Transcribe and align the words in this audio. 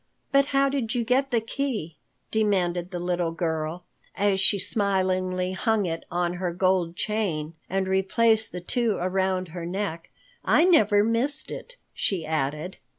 "But 0.31 0.45
how 0.45 0.67
did 0.67 0.95
you 0.95 1.03
get 1.03 1.29
the 1.29 1.39
key?" 1.41 1.95
demanded 2.31 2.89
the 2.89 2.97
little 2.97 3.29
girl, 3.31 3.83
as 4.15 4.39
she 4.39 4.57
smilingly 4.57 5.51
hung 5.51 5.85
it 5.85 6.05
on 6.09 6.37
her 6.41 6.51
gold 6.51 6.95
chain 6.95 7.53
and 7.69 7.87
replaced 7.87 8.51
the 8.51 8.61
two 8.61 8.97
around 8.99 9.49
her 9.49 9.63
neck. 9.63 10.09
"I 10.43 10.65
never 10.65 11.03
missed 11.03 11.51
it," 11.51 11.75
she 11.93 12.25
added. 12.25 12.77